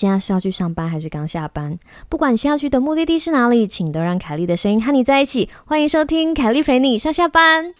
[0.00, 1.78] 现在是要去上班还是刚下班？
[2.08, 5.50] 不管你现在要去的目的地是哪里，请都让凯莉的声音和你在一起。
[5.66, 7.74] 欢迎收听凯莉陪你上下班。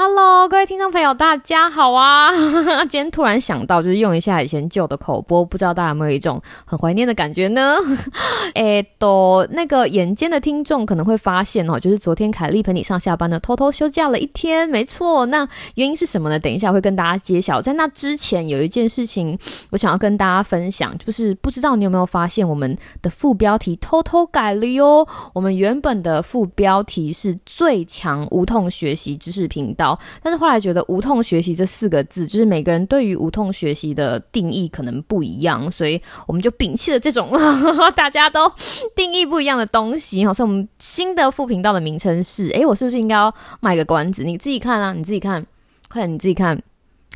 [0.00, 2.30] Hello，各位听众朋友，大家好啊！
[2.88, 7.78] 今天突然想到，就是用一下以前旧的口播，不知道大家有没有一种很怀念的感觉呢？
[8.54, 15.26] 哎，都那个眼尖的听众可能会发现哦，就是昨天凯莉陪你上下班呢，偷偷休假了一天，没错。
[15.26, 16.38] 那原因是什么呢？
[16.38, 17.60] 等一下会跟大家揭晓。
[17.60, 19.36] 在那之前，有一件事情
[19.70, 25.04] 我想要跟大家分享，就是不知道你有没有发现，我们的副标题偷偷改了哟。
[25.34, 29.87] 我们原本的副标题是最强无痛学习知识频道。
[30.22, 37.30] 但是后来觉得“无痛学习”这四个字，就是每个人对于无痛学习的定义可能不一样，所以我们就摒弃了这种
[37.94, 38.50] 大家都
[38.96, 40.24] 定义不一样的东西。
[40.24, 44.24] 好，所以我们新的副频道的名称是：哎，我是不是应该要卖个关子？
[44.24, 45.44] 你自己看啊，你自己看，
[45.88, 46.60] 快点，你自己看。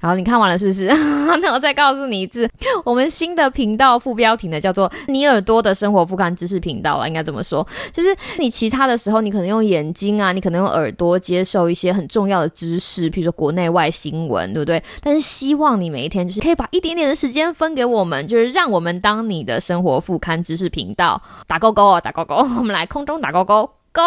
[0.01, 0.87] 好，你看完了是不是？
[1.41, 2.49] 那我再告诉你一次，
[2.85, 7.65] 我们新的频道副标题呢，叫做“你耳朵的生活副刊知识频道”了，应该这么说。
[7.93, 14.83] 就是你其他的时候，你可能用眼睛啊，你可能用耳朵接受一些很重要的知识，比如说国内外新闻，对不对？
[15.01, 24.03] 但是希望你每一天就是可以把一点点的时间分给我们，就是让我们当你的生活副刊知识频道，打勾勾啊，打勾勾，我们来空中打勾勾勾。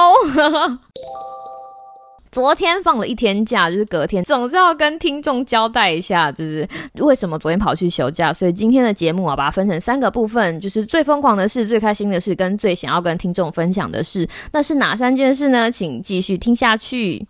[2.35, 8.33] 昨天放了一天假，就是隔天总是要跟听众交代一下，就是为什么昨天跑去休假。
[8.33, 14.27] 所以今天的节目啊，把它分成三个部分，就是最疯狂的事、最开心的事，跟最想要跟听众分享的事。
[14.51, 15.71] 那是哪三件事呢？
[15.71, 17.25] 请继续听下去。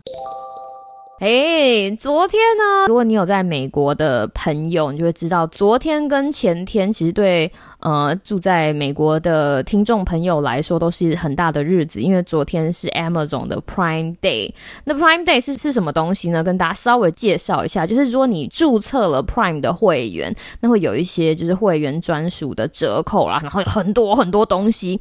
[1.20, 7.52] 哎，昨天呢，如果你有在美国的朋友，你就会知道，昨天跟前天其实对。
[7.80, 14.50] 呃，住在美国的听众朋友来说都是很大的日子，因为昨天是 Amazon 的 Prime Day。
[14.84, 16.42] 那 Prime Day 是是什么东西呢？
[16.42, 24.98] 跟大家稍微介绍一下，就是如果你注册了 Prime 的会员，那会有一些就是会员专属的折扣啦，然后有很多很多东西。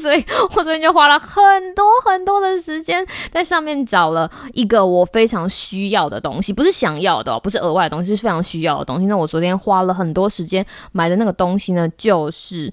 [0.00, 0.24] 所以
[0.56, 9.06] 我昨天就花了很多很多的时间在上面找了一个我非常需要的东西，不是想要的，不是额外的东西，是非常需要的东西。
[9.06, 11.83] 那我昨天花了很多时间买的那个东西呢？
[11.96, 12.72] 就是，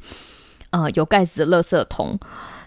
[0.72, 2.20] 呃，有盖子的垃圾桶。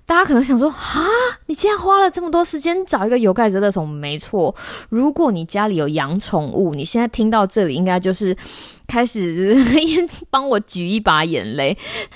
[0.06, 1.06] 大家可能想说，啊，
[1.46, 3.88] 你竟然花了这么多时间找一个有盖子的垃圾桶？
[3.88, 4.54] 没错，
[4.90, 8.36] 如果你家里有养宠物，你现在听到这里，应该就是
[8.86, 9.56] 开始
[10.28, 11.74] 帮我举一把眼泪。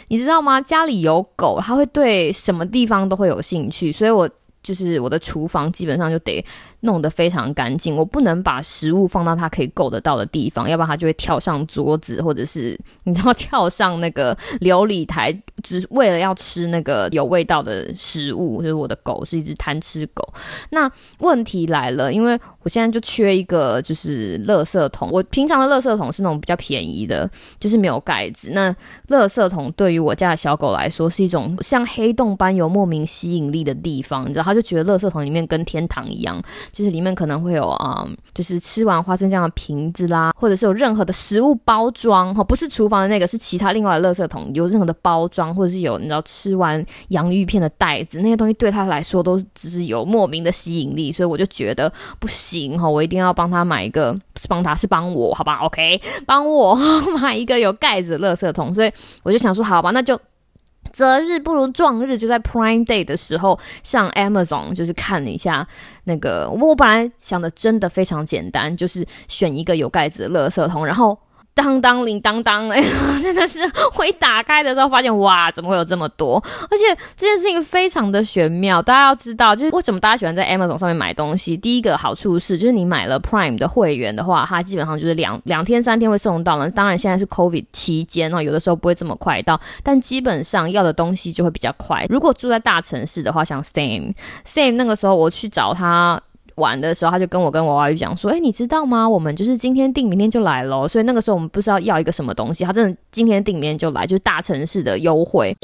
[0.08, 0.60] 你知道吗？
[0.60, 4.28] 家里有狗，它会对什么地方都会有兴趣，所以我
[4.62, 6.44] 就是我的厨房基本上就得。
[6.80, 14.32] 弄得非常干净，我不能把食物放到它可以够得到的地方，要不然它就会跳上桌子，或者是你知道跳上那个
[14.62, 18.62] 琉璃台，只为了要吃那个有味道的食物。
[18.62, 20.22] 就是我的狗是一只贪吃狗。
[20.70, 20.88] 那
[21.18, 22.38] 问题来了，因为
[22.68, 25.08] 我现在就缺一个就是垃圾桶。
[25.10, 28.50] 我平常的垃圾桶是那种比较便宜的，就是没有盖子。
[28.52, 28.70] 那
[29.08, 36.38] 垃圾桶对于我家的小狗来说是一种像黑洞般有莫名吸引力的地方，你知道，它就觉得垃圾桶里面跟天堂一样。
[36.70, 56.74] 就是里面可能会有啊，就是吃完花生酱的瓶子啦，或者是有任何的食物包装哈，不是厨房的那个，是其他另外的垃圾桶，有任何的包装，或者是有你知道吃完洋芋片的袋子，那些东西对他来说都只是有莫名的吸引力，所以我就觉得不行哈，我一定要帮他买一个，是帮他是帮我，好吧？OK，帮我
[57.20, 58.90] 买一个有盖子的乐色桶，所以
[59.22, 60.18] 我就想说，好吧，那就。
[60.90, 65.68] 择日不如撞日，就在 Prime Day 的时候上 Amazon，就是看了一下
[66.04, 66.48] 那个。
[66.48, 71.16] 我本来想的真的非常简单，就是选一个有盖子的乐色桶，然后。
[71.58, 72.80] 当当铃当当， 哎，
[73.20, 73.58] 真的是
[73.98, 76.40] 我一打开的时候发现，哇，怎么会有这么多？
[76.70, 78.80] 而且这件事情非常的玄妙。
[78.80, 81.56] 大家要知道，就是为什么大家喜欢在 Amazon 上面买东西。
[81.56, 86.70] 第一个好处是，就是你买了 Prime 的会员的话，它基本上就是两两天三天会送到了。
[86.70, 92.06] 当然现在是 COVID 期间哦，有的时候不会这么快到，但基本上要的东西就会比较快。
[92.08, 94.14] 如果住在大城市的话，像 Sam
[94.46, 96.22] Sam 那个时候我去找他。
[96.58, 99.08] 玩的时候，他就跟我跟娃娃鱼讲说：“哎，你知道吗？
[99.08, 100.86] 我们就是今天订，明天就来咯。
[100.86, 105.56] 所以那个时候我们不知道要一个什么东西，他真的今天订，明天就来，就是大城市的优惠。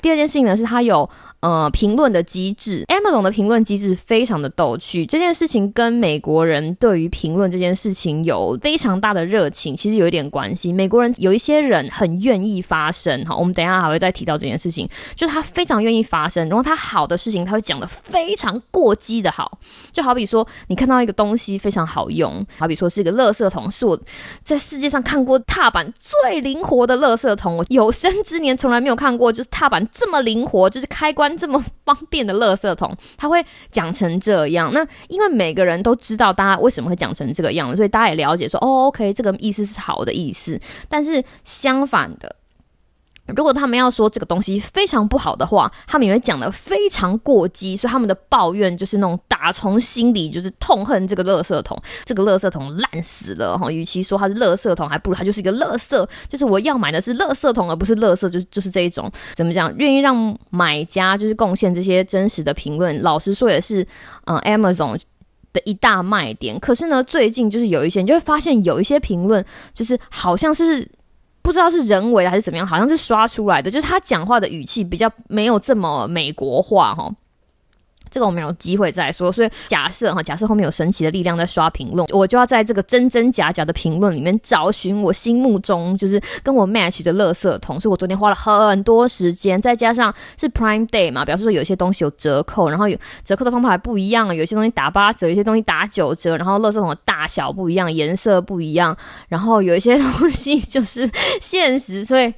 [0.00, 1.08] 第二件事情呢，是他有。
[1.40, 5.06] 呃，评论的机制，Amazon 的评论机制非常的逗趣。
[5.06, 10.72] 这件事情跟美国人对于评论这件事情有非常大的热情，其实有一点关系。
[10.72, 14.88] 美国人有一些人很愿意发声，哈，我们等一下还会再提到这件事情。
[15.14, 19.60] 就他非常愿意发声，然后他好的事情他会讲的非常过激的好。
[19.92, 23.96] 就好比说，你看到一个东西非常好用，好比说是一个垃圾桶，是我
[24.42, 31.27] 在世界上看过踏板最灵活的垃圾桶，我有生之年从来没有看过，就是踏板这么灵活，就是开关。
[31.36, 34.72] 这么方便的垃圾桶，他会讲成这样。
[34.72, 40.60] 那因为每个人都知道大家为什么会讲成这个样，所以大家也了解说，哦，OK，这个意思是好的意思。
[40.88, 42.36] 但是相反的。
[43.36, 53.70] 如果他们要说这个东西非常不好的话，他们也会讲的非常过激，所以他们的抱怨就是那种打从心里就是痛恨这个垃圾桶，这个垃圾桶烂死了哈。
[53.70, 63.02] 与其说它是垃圾桶，还不如它就是一个垃圾，就是我要买的是垃圾桶，而不是垃圾，就就是这一种怎么讲，愿意让买家就是贡献这些真实的评论。
[63.02, 63.86] 老实说也是，
[64.24, 64.98] 嗯，Amazon
[65.52, 66.58] 的一大卖点。
[66.58, 70.88] 可是呢，最近就是有一些，你就会发现有一些评论就是好像是。
[71.48, 77.10] 不知道是人为的还是怎么样，好像是刷出来的，就是他讲话的语气比较没有这么美国化哈。
[78.10, 87.80] 这个我们有机会再说，所以假设哈，假设后面有神奇的力量在刷评论，我就要在这个真真假假的评论里面找寻我心目中就是跟我 match 的垃圾桶。
[87.80, 88.34] 所以我昨天花了
[88.68, 98.96] 很多时间，再加上是 Prime Day 嘛，表示说有些东西有折扣，然后有折扣的方法还不一样，有些东西打八折，有些东西打九折，然后垃圾桶的大小不一样，颜色不一样，
[99.28, 101.10] 然后有一些东西 就是
[101.40, 102.32] 限时，所以。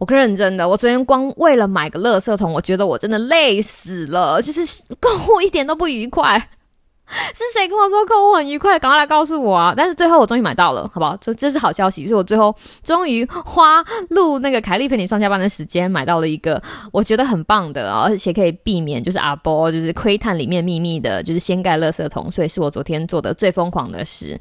[0.00, 4.62] 我可认真的，我昨天光为了买个垃圾桶，我觉得我真的累死了，就是
[4.98, 6.38] 购物一点都不愉快。
[7.34, 8.78] 是谁跟我说购物很愉快？
[8.78, 9.74] 赶快来告诉我啊！
[9.76, 11.16] 但是最后我终于买到了，好不好？
[11.20, 12.54] 这这是好消息，是我最后
[12.84, 16.62] 终于花录那个凯莉陪你上下班的时间买到了一个
[16.92, 24.40] 我觉得很棒的，而且可以避免就是阿波就是窥探里面秘密的，就是掀盖垃圾桶，所以是我昨天做的最疯狂的事。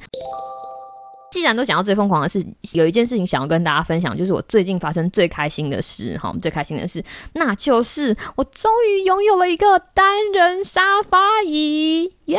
[1.31, 7.03] 既然都讲到最疯狂的事，有一件事情想要跟大家分享，就是我最近发生最开心的事，哈，最开心的事，
[7.33, 12.37] 那就是我终于拥有了一个单人沙发椅，耶！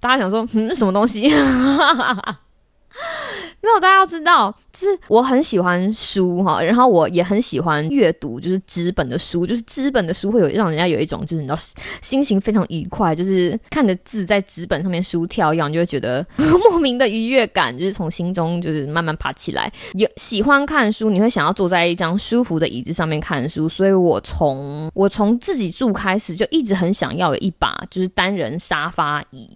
[0.00, 1.32] 大家想说，嗯，什么东西？
[3.64, 11.58] 没有，大家要知道，就是我很喜欢书哈，然后我也很喜欢阅读，就是纸本的书，就是纸本的书会有让人家有一种就是你知道
[12.02, 19.72] 心情非常愉快，就是看着字在纸本上面书跳一样，就会觉得 莫名的愉悦感，就是从心中就是慢慢爬起来。
[19.94, 29.48] 有喜欢看书，你会想要坐在一张舒服的椅子上面看书，所以我从我从自己住开始就一直很想要有一把就是单人沙发椅。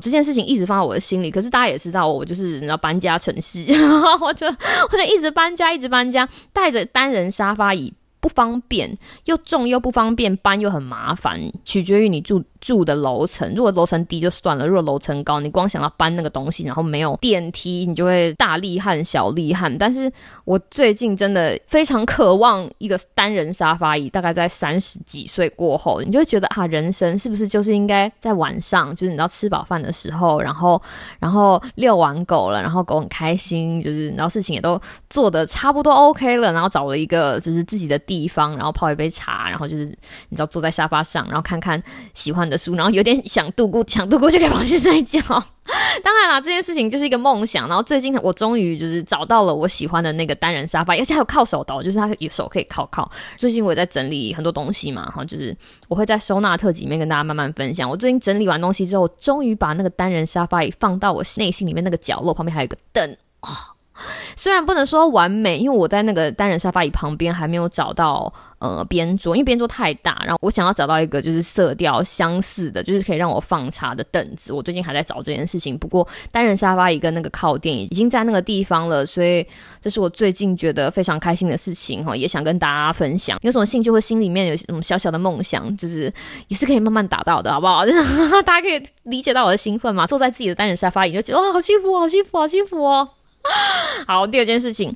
[0.00, 1.30] 这件事情一直放在我的心里。
[1.30, 3.64] 可是大家也知道，我就是你知道搬家城市，
[4.20, 7.92] 我就我就一直搬家，一直搬家，带着单人沙发椅。
[8.24, 13.52] 不方便，又重又不方便搬，又很麻烦，取决于你住住的楼层。
[13.54, 19.68] 如果楼层低就算了，如果楼层高，你光想要搬那个东西，然后没有电梯，你就会大厉害小厉害。
[19.78, 20.10] 但是
[20.46, 30.80] 我最近真的非常渴望一个单人沙发椅，大概在三十几岁过后，你就会觉得啊，人生是不是就是应该在晚上，就是你知道吃饱饭的时候，然后
[31.18, 34.80] 然后遛完狗了，然后狗很开心，就是然后事情也都
[35.10, 38.13] 做的差不多 OK 了，然后找了一个就是自己的地。
[38.14, 39.86] 地方，然后泡一杯茶，然后就是
[40.28, 41.82] 你知道坐在沙发上，然后看看
[42.14, 45.20] 喜欢的书，然后有点想度过，想度过就可以跑去睡觉。
[46.04, 47.66] 当然啦，这件事情就是一个梦想。
[47.66, 53.10] 然后最近我终于就是找到了我喜欢的那个单人沙发，而且还有靠手的，就是它有手可以靠靠。
[53.36, 55.56] 最近我也在整理很多东西嘛，哈，就是
[55.88, 57.88] 我会在收纳特辑里面跟大家慢慢分享。
[57.88, 63.73] 我最近整理完东西之后，终于把那个单人沙发也放到我内心里面那个角落，旁边还有一个灯啊。
[64.36, 74.52] 虽然不能说完美，因为我在那个单人沙发椅旁边还没有找到呃边桌，因为边桌太大，然后我想要找到一个就是色调相似的，就是可以让我放茶的凳子。
[74.52, 79.46] 我最近还在找这件事情，不过单人沙发椅跟那个靠垫已经在那个地方了，所以
[79.80, 83.38] 这是我最近觉得非常开心的事情哈，也想跟大家分享。
[83.42, 86.12] 有什么兴趣或心里面有什么小小的梦想，就是
[86.48, 87.84] 也是可以慢慢达到的，好不好？
[88.44, 90.06] 大家可以理解到我的兴奋嘛？
[90.06, 93.08] 坐在自己的单人沙发椅就觉得哇，好幸福，好幸福，好幸福哦。
[94.06, 94.94] 好，第二件事情。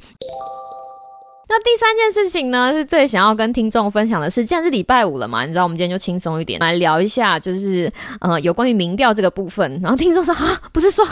[1.50, 7.90] 那第三件事情呢，是最想要跟听众分享的是，既然是礼拜五了嘛，你知道我们今天就轻松一点来聊一下，就是
[8.20, 9.80] 呃有关于民调这个部分。
[9.82, 11.06] 然后听众说啊，不是说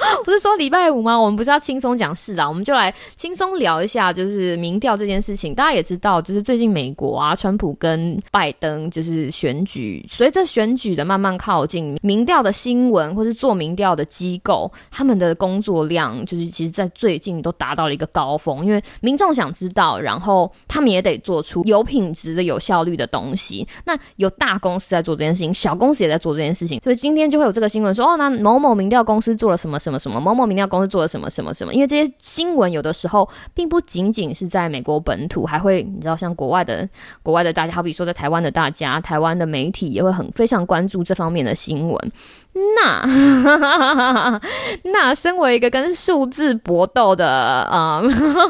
[0.24, 1.18] 不是说礼拜五吗？
[1.18, 5.54] 我们不是要轻松讲事啊，我们就来轻松聊一下，就是民调这件事情。
[5.54, 19.90] 大家也知道，就是最近美国啊，川普跟拜登就是选举，随着选举的慢慢靠近，民调的新闻或是做民调的机构，他们的工作量就是其实在最近都达到了一个高峰，因为民众想知道。
[20.00, 23.66] 然后他们也得做出有品质的、有效率的东西。
[23.84, 31.74] 那有大公司在做这件事情，小公司也在做这件事情，所以今天就会有这个新闻说：哦，那某某民调公司做了什么什么什么什么，某某民调公司做了什么什么什么。
[31.74, 36.88] 因为这些新闻有的时候并不仅仅是在美国本土，还会你知道，像国外的
[37.22, 42.12] 国外的大家，好比说在台湾的大家，台湾的媒体也会很非常关注这方面的新闻。
[42.76, 43.06] 那
[44.84, 48.02] 那身为一个跟数字搏斗的呃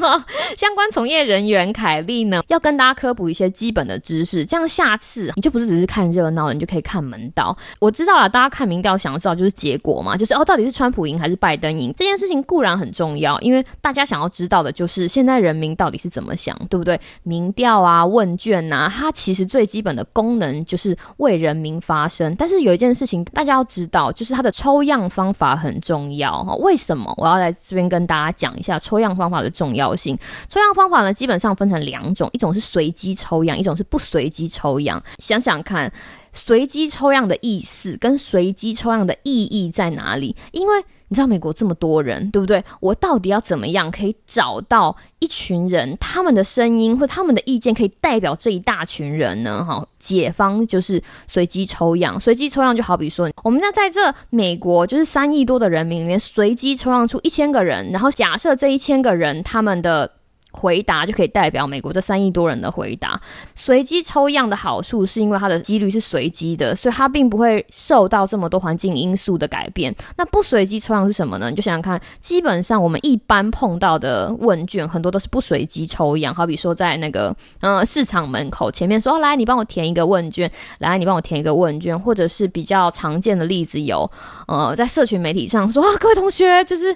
[0.57, 7.57] 相关从业人员，凯莉呢要跟大家科普一些基本的知识，这样下次你就不是只是看热闹，你就可以看门道。
[7.79, 11.93] 我知道了，大家看民调想要知道就是结果嘛，就是哦到底是川普赢还是拜登赢？
[11.99, 16.99] 这件事情固然很重要，因为大家想要知道的就是现在人民到底是怎么想，对不对？
[17.23, 22.35] 民调啊、问卷啊，它其实最基本的功能就是为人民发声。
[22.37, 23.87] 但是有一件事情大家要知。
[23.91, 30.17] 道就是它的抽样方法很重要哈，为什么我要在这边跟大家讲一下抽样方法的重要性？
[30.49, 35.03] 抽样方法呢，基本上分成两种，一种是随机抽样，一种是不随机抽样。
[35.19, 35.93] 想想看，
[36.33, 40.37] 随机抽样的意思跟随机抽样的意义在哪里？
[40.53, 42.63] 因为你知道美国这么多人，对不对？
[42.79, 49.65] 我到底要怎么样可以找到一群人，他们的声音或他们的意见可以代表这一大群人呢？
[49.65, 60.11] 哈，解方就是随机抽样，随机抽样就好比说，我们要在这美国就是三亿多的人民里面随机抽样出一千个人，然后假设这一千个人他们的。
[60.51, 63.21] 回答就可以代表美国这三亿多人的回答。
[63.55, 69.95] 随机抽样的好处是因为它的几率是随机的，所以它并不会受到这么多环境因素的改变。
[70.17, 71.51] 那不随机抽样是什么呢？
[71.51, 76.35] 你就想想看，基本上我们一般碰到的问卷很多都是不随机抽样。
[76.35, 84.11] 好比说在那个嗯市场门口前面说来，你帮我填一个问卷，来你帮我填一个问卷，或者是比较常见的例子有
[84.51, 86.95] 呃在社群媒体上说啊各位同学就是。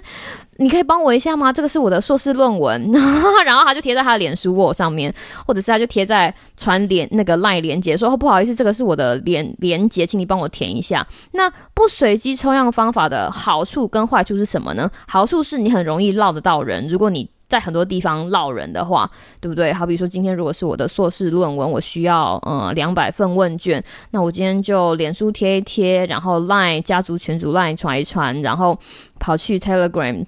[0.57, 1.51] 你可以帮我一下吗？
[1.51, 2.81] 这个是我的硕士论文，
[3.45, 5.13] 然后他就贴在他的脸书我上面，
[5.45, 11.05] 或者是他就贴在传连那个赖连接，说哦不好意思，这个是我的连连接，请你帮我填一下。
[11.33, 14.89] 那不随机抽样方法的好处跟坏处是什么呢？
[15.09, 19.09] 好处是你很容易捞得到人，如果你在很多地方捞人的话，
[19.39, 19.71] 对不对？
[19.71, 28.79] 好比说今天如果是我的硕士论文，我需要呃两百份问卷，那我今天就脸书贴一贴，然后 Line 家族群组 Line 传一传，然后
[29.19, 30.25] 跑去 Telegram。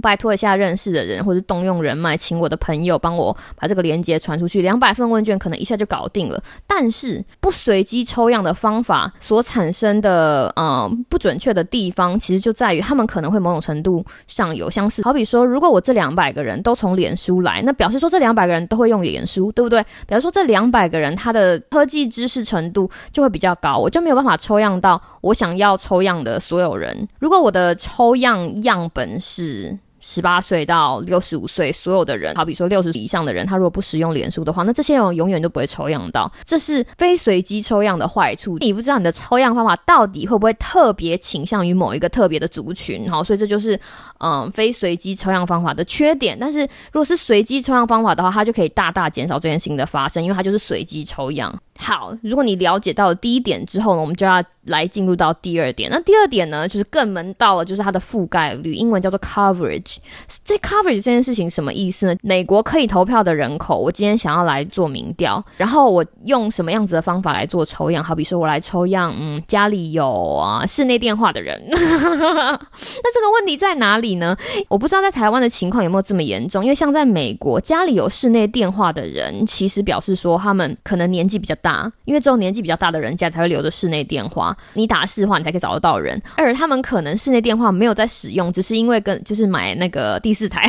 [0.00, 4.62] 拜托一下认识的人，或者动用人脉，请我的朋友帮我把这个链接传出去。
[4.62, 15.02] 两百份问卷可能一下就搞定了，但是不随机抽样的方法所产生的呃不准确的地方，其实就在于他们可能会某种程度上有相似。
[15.02, 19.82] 好比说，如果我这两百个人都从脸书来，那表示说这两百个人都会用脸书，对不对？
[20.06, 27.06] 比如说这两百个人他的科技知识程度就会比较高，我就没有办法抽样到我想要抽样的所有人。
[27.18, 29.76] 如果我的抽样样本是
[30.10, 36.32] 十八岁到六十五岁，所有的人，好比说六十以上的人，他如果不使用脸书的话，那这些人永远都不会抽样到。
[36.46, 38.56] 这是非随机抽样的坏处。
[38.60, 43.78] 你不知道你的抽样方法到底会不会特别倾向于某一个特别的族群，好，所以这就是
[44.20, 46.38] 嗯非随机抽样方法的缺点。
[46.40, 51.54] 但是如果是随机抽样方法的话，它就可以大大减少这件事情的发生，因为它就是随机抽样。
[51.80, 55.88] 好，如果你了解到了第一点之后呢，我们就要来进入到第二点。
[55.90, 59.96] 那第二点呢，就是更门道了，就是它的覆盖率，英文叫做 coverage。
[60.44, 62.16] 这 coverage 这件事情什么意思呢？
[62.20, 68.02] 美国可以投票的人口，我今天想要来做民调，然后我用什么样子的方法来做抽样？
[68.02, 71.62] 好比说我来抽样，嗯，家里有啊室内电话的人。
[71.70, 74.36] 那这个问题在哪里呢？
[74.68, 81.67] 我不知道在台湾的情况有没有这么严重，因为像在美国，家里有室内电话的人，其实表示说他们可能年纪比较大。
[82.04, 86.20] 因为只有年纪比较大的人家才会留着室内电话，你打市话你才可以找得到人。
[86.36, 90.68] 而他们可能室内电话没有在使用，只是因为跟就是买那个第四台，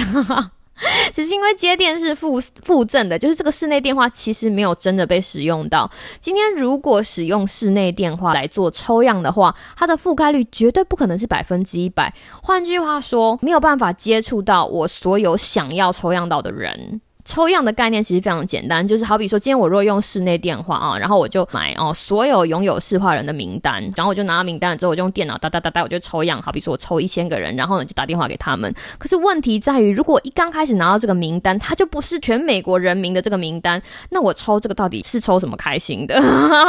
[1.13, 5.89] 只是因为接电是附附赠的，就是这个室内电话其实没有真的被使用到。
[6.21, 12.13] 今天如果使用室内电话来做抽样的话，它的覆盖率绝对不可能是百分之一百。
[12.41, 17.01] 换句话说，没有办法接触到我所有想要抽样到的人。
[17.29, 26.41] 抽样的概念其实非常简单，就是好比说，今天我若用室内电话啊，然后我就买哦所有拥有市话人的名单，然后我就拿到名单了之后，我就用电脑哒哒哒哒，我就抽样。
[26.41, 28.73] 好比说我抽一千个人，然后呢就打电话给他们。
[28.97, 36.15] 可是问题在于，如果一刚开始拿到这个名单，它就不是全美国人民的这个名单，那我抽这个到底是抽什么开心的？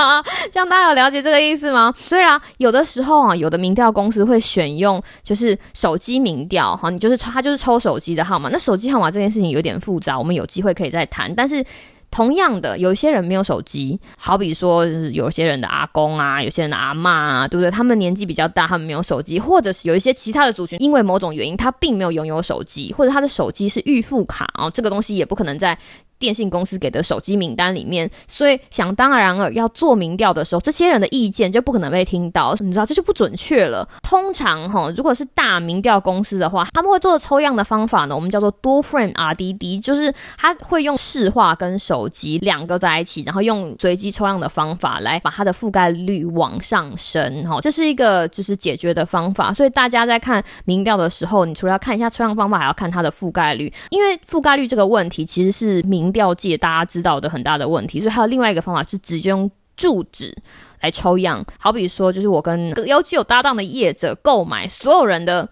[0.52, 1.90] 这样大家有了解这个意思吗？
[1.96, 8.50] 虽然有的时候啊，有的民调公司会选用就是手机民调，哈，你就是抽，他就是抽手机的号码。
[8.50, 10.46] 那手机号码这件事情有点复杂，我们有。
[10.50, 11.64] 机会可以再谈，但是
[12.10, 17.70] 同样的，有些人没有手机，好比说有些人的阿公啊，有些人的阿妈啊，对不对？
[17.70, 25.78] 他们年纪比较大，他们没有手机，或者是有一些其他的族群，因为某种原因他并没有拥有手机，或者他的手机是预付卡哦，这个东西也不可能在。
[26.20, 33.88] 电信公司给的手机名单里面，所以想当然了，要做民调的时候，这些人的意见就不可能被听到，你知道这就不准确了。
[34.02, 47.48] 通常哈，如果是大民调公司的话，他们会做的抽样的方法呢，我们叫做多 frame RDD，就是他会用视化跟手机两个在一起，然后用随机抽样的方法来把它的覆盖率往上升。
[47.48, 49.54] 哈，这是一个就是解决的方法。
[49.54, 60.34] 所以大家在看民调的时候，你除了要看一下抽样方法，还要看它的覆盖率，因为覆盖率这个问题其实是民调界大家知道的很大的问题，所以还有另外一个方法，是直接用住址
[60.80, 61.44] 来抽样。
[61.58, 65.48] 好比说，就是我跟尤其有搭档的业者购买所有人的。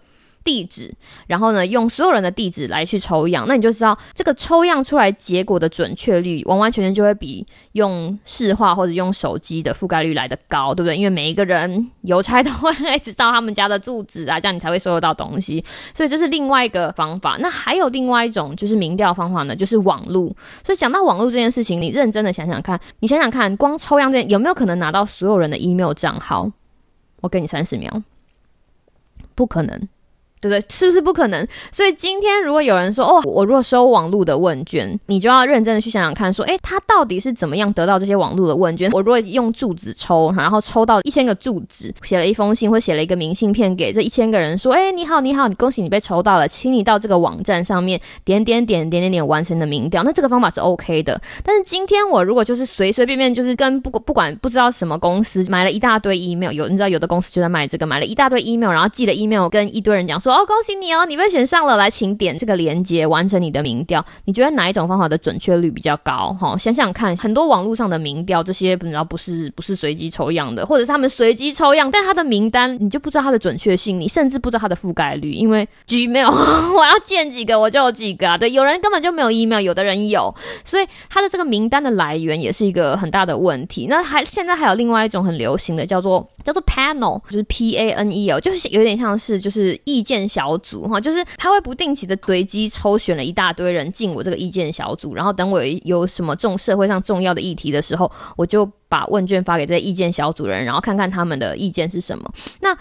[0.49, 0.91] 地址，
[1.27, 10.97] 然后呢，用所有人的地址来去抽样，那你就知道这个抽样出来结果的准确率，完完全全就会比用视化或者用手机的覆盖率来的高，对不对？
[10.97, 15.63] 因为每一个人邮差都会知道他们家的住址啊，这样你才会收得到东西。
[15.93, 17.37] 所以这是另外一个方法。
[17.39, 20.35] 那还有另外一种就是民调方法呢，就是网路。
[20.65, 26.51] 所以讲到网络这件事情，你认真的想想看，你想想看，光抽样这有没有可能拿到所有人的 email 账号？
[27.21, 28.01] 我给你三十秒，
[29.35, 29.87] 不可能。
[30.41, 30.63] 对不对？
[30.69, 31.45] 是不是不可能？
[31.71, 38.89] 所以今天如果有人说哦，我如果收网络的问卷，你就要认真的去想想看，说诶，他到底是怎么样得到这些网络的问卷？
[38.91, 50.03] 我如果用柱子抽，然后抽到一千个柱子，写了一封信或写了一个明信片给这一千个人，说诶，你好，你好，恭喜你被抽到了，请你到这个网站上面点点点点点点完成的民调。
[50.03, 51.19] 那这个方法是 OK 的。
[51.43, 60.28] 但是今天我如果就是随随便便就是跟不不管不知道什么公司买了一大堆 email，有你知道有的公司就在卖这个，买了一大堆 email，然后寄了 email 跟一堆人讲说。
[60.31, 64.03] 哦，恭喜你哦，你被选上了，来，请点这个链接完成你的民调。
[64.25, 66.35] 你觉得哪一种方法的准确率比较高？
[66.39, 76.29] 哈，想想看，很多网络上的民调，这些不知道不是不是随机抽样的，或者是他们随机抽样，但他的名单你就不知道它的准确性，你甚至不知道它的覆盖率，因为 Gmail
[76.75, 78.37] 我要建几个我就有几个啊。
[78.37, 80.33] 对，有人根本就没有 email，有的人有，
[80.63, 83.87] 所以他的这个名单的来源也是一个很大的问题。
[83.89, 90.59] 那还现在还有另外一种很流行的叫做叫做 panel，就是 P A N E L，就是有点像是就是意见小。
[90.61, 102.29] 组哈，就是他会不定期的随机抽选了一大堆人进我这个意见小组，然后等我有什么重社会上重要的议题的时候，我就把问卷发给这些意见小组人，然后看看他们的意见是什么。
[102.59, 102.77] 那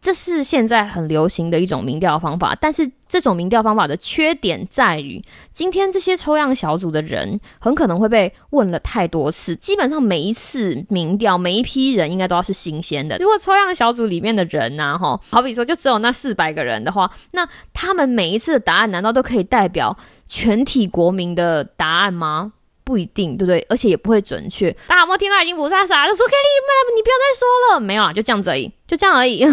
[0.00, 13.18] 这是现在很流行的一种民调方法，但是这种民调方法的缺点在于，今天这些抽样小组的人很可能会被问了太多次，基本上每一次民调每一批人应该都要是新鲜的。
[13.18, 19.94] 如果抽样小组里面的人呐，哈，好比说就只有那四百个人的话，那他们每一次的答案难道都可以代表
[20.26, 22.52] 全体国民的答案吗？
[22.82, 23.64] 不一定，对不对？
[23.68, 24.72] 而且也不会准确。
[24.88, 28.72] 大家有没有听到已经不傻傻就说 Kelly，你不要再说了，没有啊，就这样子而已。
[28.90, 29.46] 就这样而已，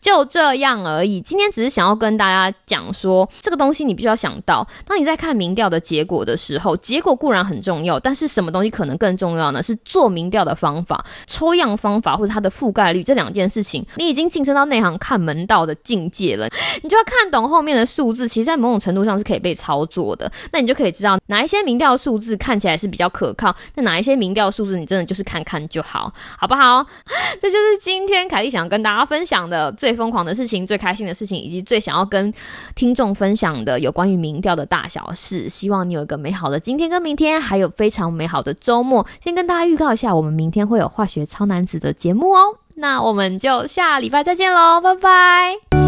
[0.00, 1.20] 就这样而已。
[1.20, 9.62] 今天只是想要跟大家讲说，这个东西你必须要想到，当你在看民调的结果的时候，结果固然很重要，但是什么东西可能更重要呢？
[9.62, 16.48] 是做民调的方法、抽样方法或者它的覆盖率这两件事情，你已经晋升到内行看门道的境界了。
[16.82, 20.32] 你就要看懂后面的数字，其实在某种程度上是可以被操作的。
[20.52, 26.82] 那你就可以知道哪一些民调数字看起来是比较可靠，那哪一些民调数字你真的就是看看就好，好不好？
[27.42, 28.53] 这就是今天凯莉。
[28.54, 32.32] 想跟大家分享的最疯狂的事情、最开心的事情，以及最想要跟
[32.76, 35.48] 听众分享的有关于民调的大小事。
[35.48, 39.04] 希望你有一个美好的今天跟明天，还有非常美好的周末。
[39.20, 42.58] 先跟大家预告一下，我们明天会有化学超男子的节目哦。
[42.76, 45.83] 那我们就下礼拜再见喽，拜拜。